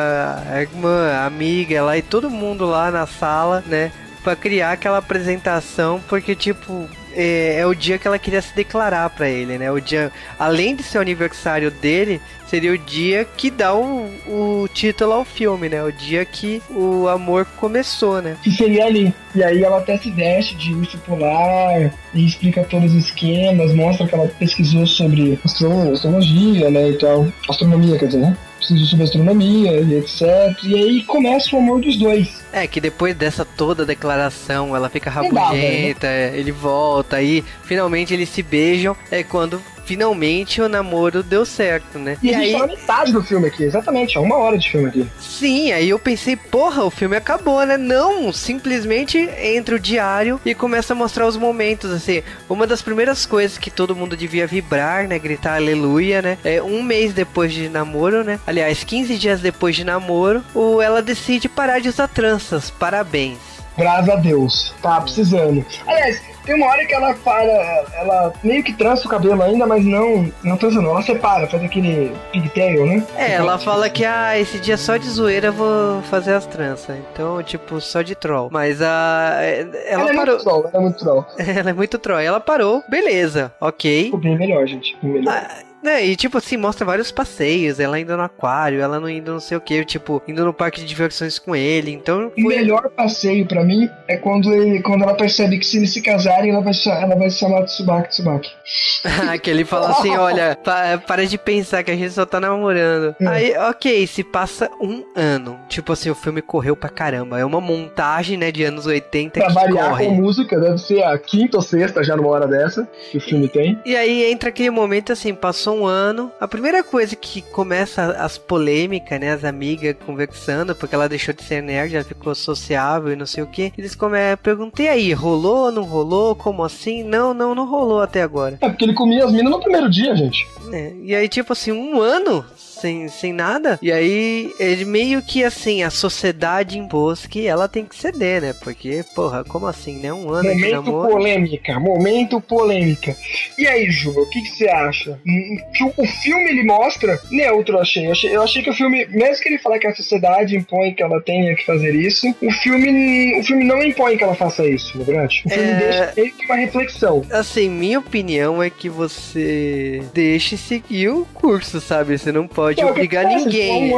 [0.51, 3.93] a irmã, a amiga, ela e todo mundo lá na sala, né?
[4.23, 9.09] Pra criar aquela apresentação, porque, tipo, é, é, o dia que ela queria se declarar
[9.11, 9.71] para ele, né?
[9.71, 14.69] O dia, além de ser o aniversário dele, seria o dia que dá o, o
[14.73, 15.83] título ao filme, né?
[15.83, 18.37] O dia que o amor começou, né?
[18.43, 19.15] Que seria ali.
[19.35, 24.07] E aí ela até se veste de urso polar e explica todos os esquemas, mostra
[24.07, 26.91] que ela pesquisou sobre astrologia, né?
[26.91, 27.27] E tal.
[27.49, 28.37] Astronomia, quer dizer, né?
[28.65, 30.23] Pesquisou sobre astronomia e etc.
[30.63, 32.43] E aí começa o amor dos dois.
[32.51, 36.39] É, que depois dessa toda declaração, ela fica rabugenta, né?
[36.39, 42.17] ele volta, aí finalmente eles se beijam, é quando finalmente o namoro deu certo, né?
[42.23, 42.53] E, e a aí...
[42.53, 45.07] tá na metade do filme aqui, exatamente, é uma hora de filme aqui.
[45.21, 47.77] Sim, aí eu pensei, porra, o filme acabou, né?
[47.77, 52.23] Não, simplesmente entra o diário e começa a mostrar os momentos, assim.
[52.49, 55.19] Uma das primeiras coisas que todo mundo devia vibrar, né?
[55.19, 56.39] Gritar aleluia, né?
[56.45, 58.41] É um mês depois de namoro, né?
[58.47, 62.71] Aliás, 15 dias depois de namoro, o ela decide parar de usar tranças.
[62.71, 63.39] Parabéns.
[63.77, 64.75] Graças a Deus.
[64.81, 65.65] Tá precisando.
[65.87, 69.85] Aliás, tem uma hora que ela para, ela meio que trança o cabelo ainda, mas
[69.85, 73.07] não, não trança não, ela separa, faz aquele pigtail, né?
[73.17, 76.97] É, ela fala que, ah, esse dia só de zoeira eu vou fazer as tranças.
[77.13, 78.49] Então, tipo, só de troll.
[78.53, 79.39] Mas a.
[79.43, 80.35] Ela, ela é parou.
[80.35, 81.27] Muito troll, ela é muito troll.
[81.39, 82.21] ela é muito troll.
[82.21, 84.05] Ela parou, beleza, ok.
[84.05, 84.97] Ficou bem melhor, gente.
[85.03, 85.35] Bem melhor.
[85.35, 89.33] Ah, né, e tipo assim, mostra vários passeios, ela indo no aquário, ela não indo
[89.33, 92.33] não sei o que, tipo, indo no parque de diversões com ele, então...
[92.35, 92.43] Foi...
[92.43, 96.01] O melhor passeio para mim é quando, ele, quando ela percebe que se eles se
[96.01, 98.51] casarem, ela vai, ela vai se chamar Tsubaki Tsubaki.
[99.43, 103.15] que ele fala assim, olha, pa, para de pensar que a gente só tá namorando.
[103.21, 103.27] É.
[103.27, 107.61] Aí, ok, se passa um ano, tipo assim, o filme correu pra caramba, é uma
[107.61, 110.07] montagem, né, de anos 80 pra que variar corre.
[110.07, 113.49] com música, deve ser a quinta ou sexta já numa hora dessa, que o filme
[113.49, 113.79] tem.
[113.85, 116.31] E aí entra aquele momento assim, passou um ano.
[116.41, 119.33] A primeira coisa que começa as polêmicas, né?
[119.33, 123.43] As amigas conversando, porque ela deixou de ser nerd, ela ficou sociável e não sei
[123.43, 123.73] o que.
[123.77, 124.19] Eles come...
[124.43, 126.35] perguntei aí, rolou, não rolou?
[126.35, 127.03] Como assim?
[127.03, 128.59] Não, não, não rolou até agora.
[128.61, 130.47] É porque ele comia as minas no primeiro dia, gente.
[130.73, 132.45] É, e aí, tipo assim, um ano
[132.85, 133.79] sem, sem nada.
[133.81, 138.55] E aí, ele meio que assim, a sociedade impôs que ela tem que ceder, né?
[138.63, 140.13] Porque, porra, como assim, né?
[140.13, 141.09] Um ano momento de namoro.
[141.09, 143.17] polêmica, momento polêmica.
[143.57, 145.19] E aí, Ju, o que, que você acha?
[145.27, 148.07] Hum, que o, filme ele mostra neutro, eu achei.
[148.07, 148.37] eu achei.
[148.37, 151.21] Eu achei que o filme, mesmo que ele falar que a sociedade impõe que ela
[151.23, 155.05] tenha que fazer isso, o filme, o filme não impõe que ela faça isso, na
[155.05, 155.43] verdade.
[155.47, 155.77] O filme é...
[155.77, 157.25] deixa meio que uma reflexão.
[157.31, 162.19] Assim, minha opinião é que você deixe seguir o curso, sabe?
[162.19, 163.93] Você não pode pode obrigar ninguém.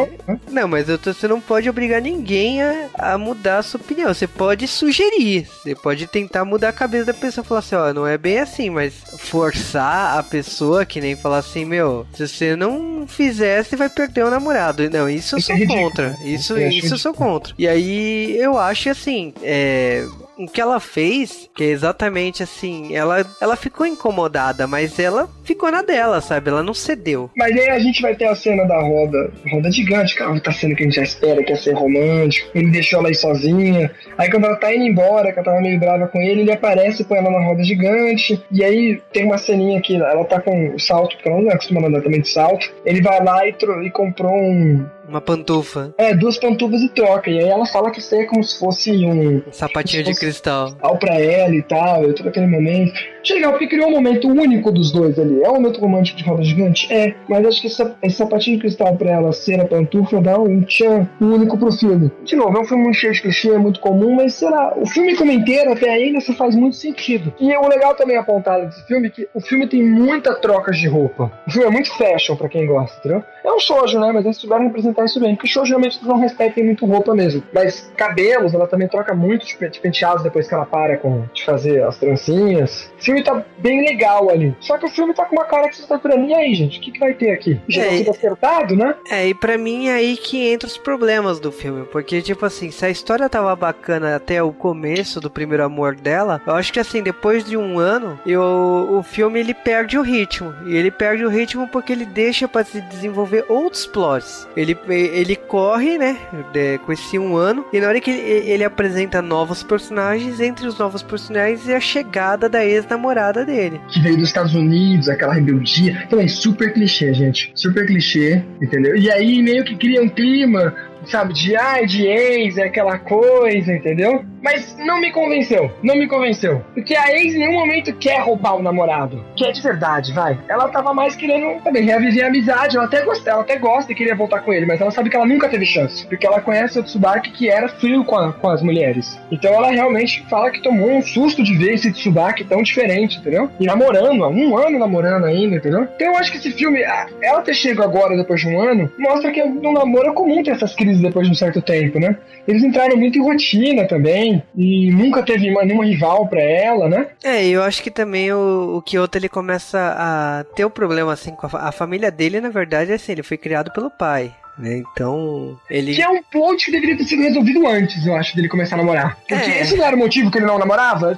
[0.50, 4.12] Não, mas tô, você não pode obrigar ninguém a, a, mudar a sua opinião.
[4.12, 5.46] Você pode sugerir.
[5.62, 8.70] Você pode tentar mudar a cabeça da pessoa falar assim, ó, não é bem assim,
[8.70, 13.88] mas forçar a pessoa que nem falar assim, meu, se você não fizer, você vai
[13.88, 14.88] perder o namorado.
[14.90, 16.16] Não, isso eu sou é contra.
[16.24, 17.54] Isso, isso eu sou contra.
[17.58, 20.04] E aí eu acho assim, é
[20.38, 25.70] o que ela fez, que é exatamente assim, ela, ela ficou incomodada, mas ela ficou
[25.70, 26.50] na dela, sabe?
[26.50, 27.30] Ela não cedeu.
[27.36, 30.74] Mas aí a gente vai ter a cena da roda, roda gigante, que tá sendo
[30.74, 32.50] que a gente já espera, que ia ser romântico.
[32.54, 33.90] Ele deixou ela aí sozinha.
[34.18, 37.04] Aí quando ela tá indo embora, que ela tava meio brava com ele, ele aparece
[37.04, 38.42] põe ela na roda gigante.
[38.50, 41.86] E aí tem uma ceninha que ela tá com salto, porque ela não é acostumada
[41.86, 42.70] a andar também de salto.
[42.84, 43.54] Ele vai lá e,
[43.84, 45.94] e comprou um, uma pantufa.
[45.96, 47.30] É, duas pantufas e troca.
[47.30, 49.42] E aí ela fala que isso é como se fosse um.
[49.52, 50.76] Sapatinho de cristal.
[50.80, 52.98] Ao pra ela e tal, e todo aquele momento.
[53.26, 55.42] Achei legal, porque criou um momento único dos dois ali.
[55.42, 56.86] É um momento romântico de roda gigante?
[56.92, 60.38] É, mas acho que essa, esse sapatinho de cristal pra ela ser a pantufa dá
[60.38, 62.08] um tchan único pro filme.
[62.22, 64.74] De novo, é um filme muito cheio de clichê, é muito comum, mas sei lá,
[64.76, 67.34] o filme como inteiro até ainda isso faz muito sentido.
[67.40, 70.86] E o legal também apontado desse filme é que o filme tem muita troca de
[70.86, 71.32] roupa.
[71.48, 73.24] O filme é muito fashion pra quem gosta, entendeu?
[73.44, 74.12] É um shoujo, né?
[74.12, 75.34] Mas eles souberam representar isso bem.
[75.34, 77.42] Porque shoujo geralmente não respeitam muito roupa mesmo.
[77.52, 81.82] Mas cabelos, ela também troca muito de penteados depois que ela para com, de fazer
[81.82, 82.90] as trancinhas.
[83.00, 84.54] O filme tá bem legal ali.
[84.60, 86.28] Só que o filme tá com uma cara que você tá esperando.
[86.28, 86.78] E aí, gente?
[86.78, 87.60] O que, que vai ter aqui?
[87.68, 88.94] Já é, sido acertado, né?
[89.10, 91.84] É, e pra mim é aí que entra os problemas do filme.
[91.86, 96.40] Porque, tipo assim, se a história tava bacana até o começo do primeiro amor dela,
[96.46, 100.54] eu acho que assim, depois de um ano, eu, o filme ele perde o ritmo.
[100.66, 104.48] E ele perde o ritmo porque ele deixa para se desenvolver outros plots.
[104.56, 106.16] Ele, ele corre, né,
[106.52, 110.66] de, com esse um ano, e na hora que ele, ele apresenta novos personagens, entre
[110.66, 113.05] os novos personagens é a chegada da ex-namorada
[113.44, 113.80] dele.
[113.88, 116.06] Que veio dos Estados Unidos, aquela rebeldia.
[116.08, 117.50] Também super clichê, gente.
[117.54, 118.96] Super clichê, entendeu?
[118.96, 120.74] E aí meio que cria um clima
[121.10, 124.24] sabe, de ai, de ex, é aquela coisa, entendeu?
[124.42, 126.62] Mas não me convenceu, não me convenceu.
[126.72, 129.24] Porque a ex em nenhum momento quer roubar o namorado.
[129.36, 130.38] Quer de verdade, vai.
[130.48, 132.76] Ela tava mais querendo também reaviver a amizade.
[132.76, 135.16] Ela até gosta, ela até gosta e queria voltar com ele, mas ela sabe que
[135.16, 136.06] ela nunca teve chance.
[136.06, 139.18] Porque ela conhece o Tsubaki que era frio com, a, com as mulheres.
[139.32, 143.50] Então ela realmente fala que tomou um susto de ver esse Tsubaki tão diferente, entendeu?
[143.58, 145.88] E namorando, há um ano namorando ainda, entendeu?
[145.96, 146.82] Então eu acho que esse filme,
[147.20, 150.52] ela ter chego agora depois de um ano, mostra que no namoro é comum ter
[150.52, 152.16] essas crises depois de um certo tempo, né?
[152.46, 157.06] Eles entraram muito em rotina também e nunca teve nenhuma rival para ela, né?
[157.22, 161.12] É, eu acho que também o, o Kyoto ele começa a ter o um problema
[161.12, 164.32] assim com a, a família dele, na verdade, é assim, ele foi criado pelo pai.
[164.58, 164.82] Né?
[164.90, 165.94] Então, ele.
[165.94, 168.78] Que é um plot que deveria ter sido resolvido antes, eu acho, dele começar a
[168.78, 169.18] namorar.
[169.28, 169.60] Porque é.
[169.60, 171.16] esse não era o motivo que ele não namorava.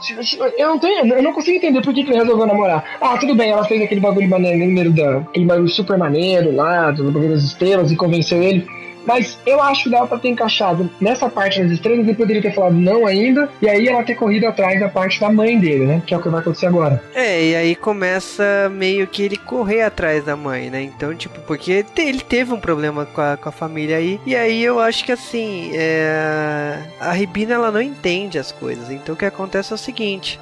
[0.56, 2.98] Eu não tenho, eu não consigo entender por que, que ele resolveu namorar.
[3.00, 5.18] Ah, tudo bem, ela fez aquele bagulho maneiro da.
[5.18, 8.66] aquele bagulho super maneiro lá, do bagulho das estrelas, e convenceu ele.
[9.08, 12.54] Mas eu acho que dava pra ter encaixado nessa parte das estrelas, ele poderia ter
[12.54, 16.02] falado não ainda, e aí ela ter corrido atrás da parte da mãe dele, né?
[16.06, 17.02] Que é o que vai acontecer agora.
[17.14, 20.82] É, e aí começa meio que ele correr atrás da mãe, né?
[20.82, 24.62] Então, tipo, porque ele teve um problema com a, com a família aí, e aí
[24.62, 26.78] eu acho que assim, é...
[27.00, 28.90] a Ribina ela não entende as coisas.
[28.90, 30.38] Então o que acontece é o seguinte: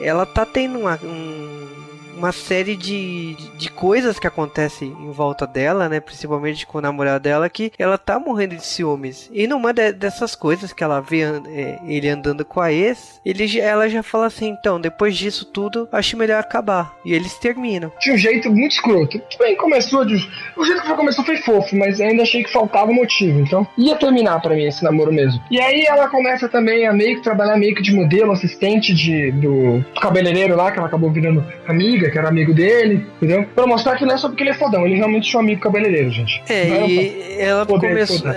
[0.00, 1.68] ela tá tendo uma, um
[2.20, 6.00] uma série de, de coisas que acontecem em volta dela, né?
[6.00, 9.30] Principalmente com o namorado dela, que ela tá morrendo de ciúmes.
[9.32, 13.58] E numa de, dessas coisas que ela vê é, ele andando com a ex, ele,
[13.58, 16.94] ela já fala assim: então, depois disso tudo, acho melhor acabar.
[17.04, 17.90] E eles terminam.
[18.00, 19.20] De um jeito muito escroto.
[19.38, 20.16] Bem, começou de.
[20.56, 23.40] O jeito que já começou foi fofo, mas ainda achei que faltava motivo.
[23.40, 25.40] Então, ia terminar para mim esse namoro mesmo.
[25.50, 29.32] E aí ela começa também a meio que trabalhar meio que de modelo, assistente de,
[29.32, 33.46] do cabeleireiro lá, que ela acabou virando amiga que era amigo dele, entendeu?
[33.54, 35.60] Pra mostrar que não é só porque ele é fodão, ele realmente tinha um amigo
[35.60, 36.42] cabeleireiro, gente.
[36.48, 38.30] É, e ela começou,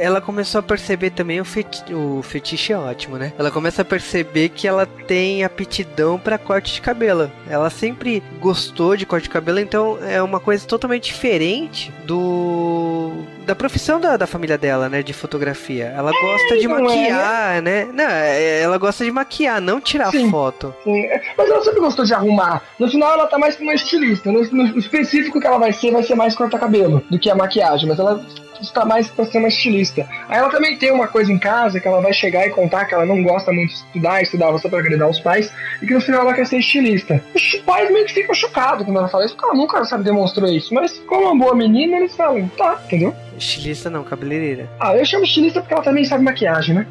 [0.00, 3.32] ela começou a perceber também o, feti o fetiche é ótimo, né?
[3.38, 7.30] Ela começa a perceber que ela tem aptidão para corte de cabelo.
[7.48, 13.12] Ela sempre gostou de corte de cabelo, então é uma coisa totalmente diferente do
[13.48, 15.02] da profissão da, da família dela, né?
[15.02, 15.86] De fotografia.
[15.96, 17.60] Ela é, gosta de é, maquiar, é.
[17.62, 17.88] né?
[17.94, 20.74] Não, é, ela gosta de maquiar, não tirar sim, foto.
[20.84, 21.08] Sim.
[21.36, 22.62] Mas ela sempre gostou de arrumar.
[22.78, 24.30] No final, ela tá mais como uma estilista.
[24.30, 27.88] No, no específico que ela vai ser, vai ser mais corta-cabelo do que a maquiagem.
[27.88, 28.22] Mas ela
[28.60, 30.06] está mais pra ser uma estilista.
[30.28, 32.94] Aí ela também tem uma coisa em casa que ela vai chegar e contar que
[32.94, 36.00] ela não gosta muito de estudar, estudava só pra agradar os pais, e que no
[36.00, 37.22] final ela quer ser estilista.
[37.34, 40.50] Os pais meio que ficam chocados quando ela fala isso, porque ela nunca, sabe, demonstrou
[40.50, 40.74] isso.
[40.74, 43.14] Mas como uma boa menina, eles falam, tá, entendeu?
[43.38, 44.68] Estilista não, cabeleireira.
[44.80, 46.86] Ah, eu chamo estilista porque ela também sabe maquiagem, né?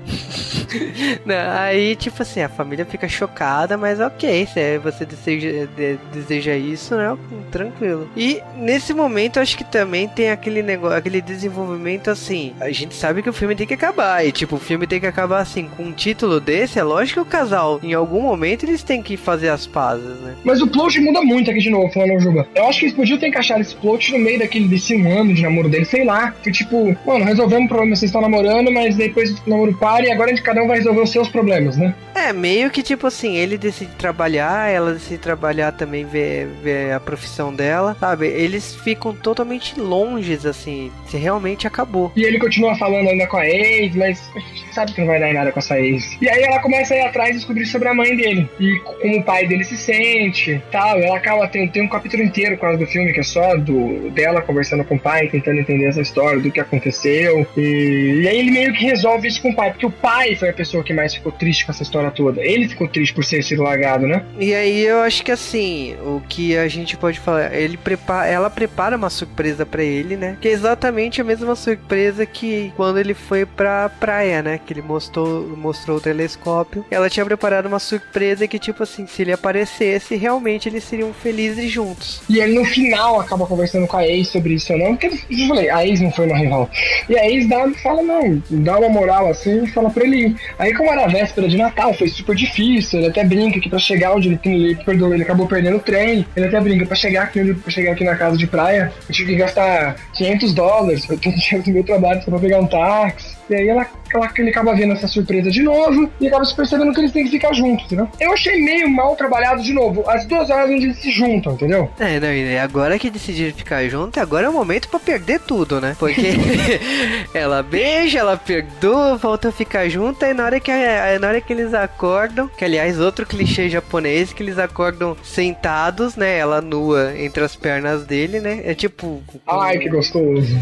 [1.26, 6.56] não, aí, tipo assim, a família fica chocada, mas ok, se você deseja, de, deseja
[6.56, 7.18] isso, né?
[7.52, 8.10] Tranquilo.
[8.16, 12.54] E nesse momento, acho que também tem aquele negócio, aquele desenvolvimento assim.
[12.60, 14.26] A gente sabe que o filme tem que acabar.
[14.26, 16.80] E, tipo, o filme tem que acabar assim, com um título desse.
[16.80, 20.36] É lógico que o casal, em algum momento, eles têm que fazer as pazes, né?
[20.44, 22.48] Mas o plot muda muito aqui de novo, falando, Juba.
[22.56, 25.34] Eu acho que eles podiam ter encaixado esse plot no meio daquele desse um ano
[25.34, 26.34] de namoro dele, sei lá.
[26.44, 30.12] Que tipo, mano, resolvemos o problema, vocês estão namorando, mas depois o namoro para e
[30.12, 31.94] agora cada um vai resolver os seus problemas, né?
[32.16, 37.00] É, meio que tipo assim, ele decide trabalhar, ela decide trabalhar também, ver, ver a
[37.00, 38.28] profissão dela, sabe?
[38.28, 42.12] Eles ficam totalmente longes, assim, se realmente acabou.
[42.16, 44.32] E ele continua falando ainda com a ex, mas
[44.72, 46.18] sabe que não vai dar em nada com essa ex.
[46.22, 48.50] E aí ela começa a ir atrás e descobrir sobre a mãe dele.
[48.60, 51.00] E como o pai dele se sente, tal.
[51.00, 54.42] Ela acaba, tem, tem um capítulo inteiro quase do filme que é só do dela
[54.42, 57.46] conversando com o pai, tentando entender essa história do que aconteceu.
[57.58, 60.50] E, e aí ele meio que resolve isso com o pai, porque o pai foi
[60.50, 62.46] a pessoa que mais ficou triste com essa história história toda.
[62.46, 64.24] Ele ficou triste por ser sido largado, né?
[64.40, 68.50] E aí eu acho que assim, o que a gente pode falar, ele prepara, ela
[68.50, 70.38] prepara uma surpresa para ele, né?
[70.40, 74.60] Que é exatamente a mesma surpresa que quando ele foi pra praia, né?
[74.64, 76.86] Que ele mostrou, mostrou o telescópio.
[76.92, 81.72] Ela tinha preparado uma surpresa que, tipo assim, se ele aparecesse, realmente eles seriam felizes
[81.72, 82.22] juntos.
[82.30, 84.96] E ele no final acaba conversando com a ex sobre isso, não?
[84.96, 86.70] Porque eu falei, a ex não foi uma rival.
[87.08, 90.36] E a ex dá, fala, não, dá uma moral assim e fala pra ele ir.
[90.58, 93.00] Aí, como era véspera de Natal, foi super difícil.
[93.00, 96.26] Ele até brinca que pra chegar onde ele, ele, perdoou, ele acabou perdendo o trem.
[96.36, 99.34] Ele até brinca, pra chegar aqui, pra chegar aqui na casa de praia, eu tive
[99.34, 101.06] que gastar 500 dólares.
[101.06, 103.37] Foi todo dinheiro do meu trabalho só pra pegar um táxi.
[103.50, 106.94] E aí ela, ela, ele acaba vendo essa surpresa de novo e acaba se percebendo
[106.94, 108.10] que eles têm que ficar juntos, entendeu?
[108.20, 110.04] Eu achei meio mal trabalhado de novo.
[110.10, 111.90] As duas horas onde eles se juntam, entendeu?
[112.00, 115.80] É, não, e agora que decidiram ficar juntos, agora é o momento pra perder tudo,
[115.80, 115.96] né?
[115.98, 116.34] Porque
[117.34, 120.72] ela beija, ela perdoa, volta a ficar junto, e na hora que,
[121.20, 126.38] na hora que eles acordam, que aliás, outro clichê japonês, que eles acordam sentados, né?
[126.38, 128.62] Ela nua entre as pernas dele, né?
[128.64, 129.22] É tipo.
[129.48, 130.58] Ai, que gostoso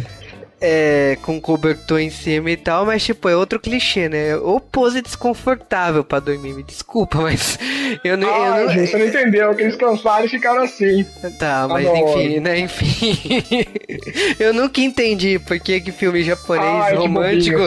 [0.59, 4.35] é, com cobertor em cima e tal, mas tipo, é outro clichê, né?
[4.37, 7.59] Ou pose desconfortável pra dormir, me desculpa, mas
[8.03, 8.29] eu não.
[8.29, 8.73] Ah, eu não...
[8.73, 11.05] Gente, você não entendeu, que eles cansaram e ficaram assim.
[11.37, 12.59] Tá, mas enfim, né?
[12.59, 13.17] Enfim.
[14.39, 17.59] eu nunca entendi por que que filme japonês Ai, romântico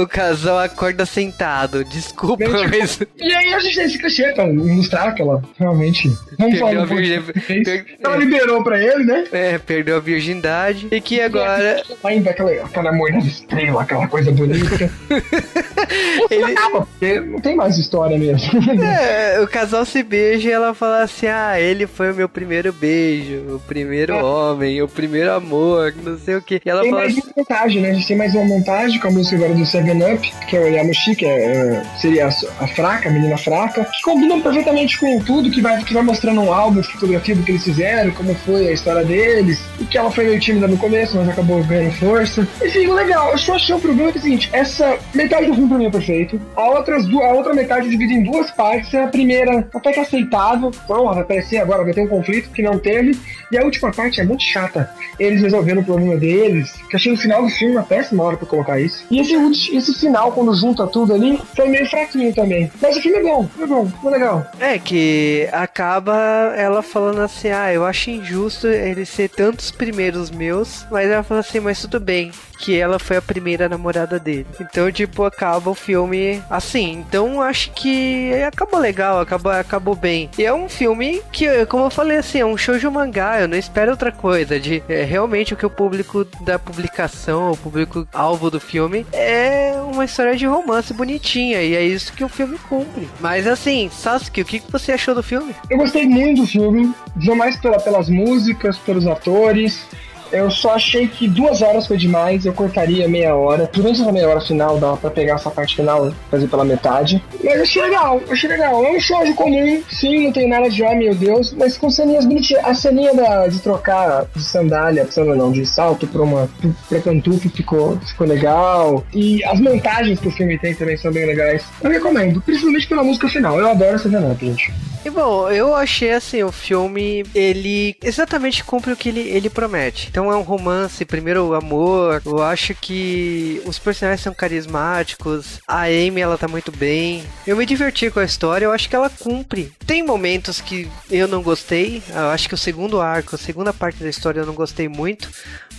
[0.00, 1.84] o casal acorda sentado.
[1.84, 3.00] Desculpa, mas.
[3.18, 6.10] E aí a gente tem esse clichê pra ilustrar que ela realmente.
[6.38, 7.22] Vamos falar um virgem...
[7.22, 7.86] per...
[8.02, 9.24] Ela liberou pra ele, né?
[9.32, 10.88] É, perdeu a virgindade.
[10.90, 11.82] E que agora.
[11.88, 14.90] E aquela, aquela moeda estrela, aquela coisa bonita.
[16.30, 16.44] Ele...
[16.44, 18.50] acaba, porque não tem mais história mesmo.
[18.82, 22.72] É, o casal se beija e ela fala assim: ah, ele foi o meu primeiro
[22.72, 24.22] beijo, o primeiro é.
[24.22, 26.60] homem, o primeiro amor, não sei o que.
[26.64, 27.90] E ela tem fala mais assim, montagem, né?
[27.90, 30.60] A gente tem mais uma montagem com a música agora do Seven Up, que é
[30.60, 34.98] o Yamushi, que é, é, seria a, a, fraca, a menina fraca, que combina perfeitamente
[34.98, 38.34] com tudo que vai, que vai mostrando um álbum, fotografia do que eles fizeram, como
[38.34, 41.92] foi a história deles, e que ela foi meio tímida no começo, mas acabou ganhando
[42.12, 42.46] força.
[42.62, 43.32] Enfim, legal.
[43.32, 45.86] Eu só achei o problema que é o seguinte: essa metade do filme pra mim
[45.86, 46.40] é perfeito.
[46.54, 48.94] A, outras a outra metade divide em duas partes.
[48.94, 50.70] A primeira, até que aceitável.
[50.86, 53.18] Porra, vai aparecer agora, vai ter um conflito que não teve.
[53.50, 54.90] E a última parte é muito chata.
[55.18, 56.72] Eles resolvendo o problema deles.
[56.90, 59.04] Que achei no final do filme uma péssima hora pra colocar isso.
[59.10, 62.70] E esse, esse final, quando junta tudo ali, foi meio fraquinho também.
[62.80, 64.46] Mas o filme é bom, é bom, é legal.
[64.60, 66.16] É que acaba
[66.56, 70.86] ela falando assim: ah, eu acho injusto ele ser tantos primeiros meus.
[70.90, 72.30] Mas ela fala assim: mas tudo bem
[72.62, 74.46] que ela foi a primeira namorada dele.
[74.60, 77.04] Então, tipo, acaba o filme assim.
[77.06, 80.30] Então, acho que acabou legal, acabou, acabou bem.
[80.38, 83.40] E é um filme que, como eu falei assim, é um show de mangá.
[83.40, 84.60] Eu não espero outra coisa.
[84.60, 89.74] De é, realmente o que o público da publicação, o público alvo do filme, é
[89.92, 91.60] uma história de romance bonitinha.
[91.62, 93.08] E é isso que o filme cumpre.
[93.20, 95.54] Mas assim, Sasuke, o que você achou do filme?
[95.68, 99.84] Eu gostei muito do filme, não mais pela, pelas músicas, pelos atores.
[100.32, 103.66] Eu só achei que duas horas foi demais, eu cortaria meia hora.
[103.66, 107.22] Principalmente essa meia hora final, dá pra pegar essa parte final e fazer pela metade.
[107.42, 108.84] Mas achei legal, achei legal.
[108.84, 111.90] É um show de comum, sim, não tem nada de ai meu Deus, mas com
[111.90, 112.64] ceninhas bonitinhas.
[112.64, 116.48] A ceninha da, de trocar de sandália, sandália não, de salto pra uma
[116.88, 119.04] pra pantufa ficou, ficou legal.
[119.12, 121.64] E as montagens que o filme tem também são bem legais.
[121.82, 123.58] Eu recomendo, principalmente pela música final.
[123.58, 124.72] Eu adoro essa Up, gente.
[125.04, 130.06] E bom, eu achei assim, o filme, ele exatamente cumpre o que ele, ele promete.
[130.08, 132.22] Então é um romance, primeiro amor.
[132.24, 135.60] Eu acho que os personagens são carismáticos.
[135.66, 137.24] A Amy, ela tá muito bem.
[137.44, 139.72] Eu me diverti com a história, eu acho que ela cumpre.
[139.84, 142.00] Tem momentos que eu não gostei.
[142.08, 145.28] Eu acho que o segundo arco, a segunda parte da história eu não gostei muito.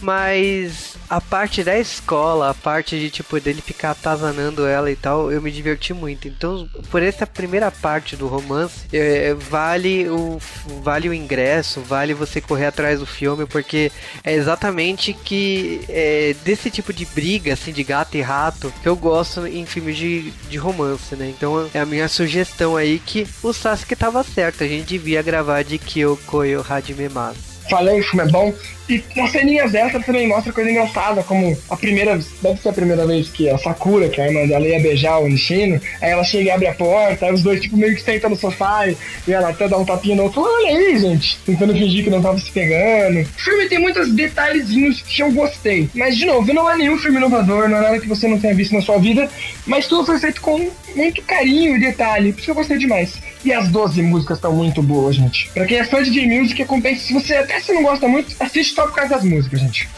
[0.01, 5.31] Mas a parte da escola, a parte de tipo dele ficar atazanando ela e tal,
[5.31, 6.27] eu me diverti muito.
[6.27, 10.39] Então, por essa primeira parte do romance, é, vale o
[10.81, 13.91] vale o ingresso, vale você correr atrás do filme, porque
[14.23, 18.95] é exatamente que é, desse tipo de briga assim de gato e rato que eu
[18.95, 21.31] gosto em filmes de, de romance, né?
[21.35, 25.63] Então é a minha sugestão aí que o Sasuke tava certo, a gente devia gravar
[25.63, 27.53] de Kyoko e Hajime Mas.
[27.69, 28.53] Falei, o filme é bom.
[28.89, 33.05] E nas ceninhas dessa também mostra coisa engraçada, como a primeira, deve ser a primeira
[33.05, 36.23] vez que a Sakura, que é a irmã dela, ia beijar o Nishino, aí ela
[36.23, 38.97] chega e abre a porta, aí os dois, tipo, meio que sentam no sofá e,
[39.27, 42.21] e ela até dá um tapinha no outro, olha aí, gente, tentando fingir que não
[42.21, 43.21] tava se pegando.
[43.21, 47.17] O filme tem muitos detalhezinhos que eu gostei, mas, de novo, não é nenhum filme
[47.17, 49.29] inovador, não é nada que você não tenha visto na sua vida,
[49.65, 53.13] mas tudo foi feito com muito carinho e detalhe, por isso que eu gostei demais.
[53.43, 55.49] E as 12 músicas estão muito boas, gente.
[55.53, 57.05] Pra quem é fã de J-Music, compensa.
[57.05, 59.89] Se você até se não gosta muito, assiste só por causa das músicas, gente.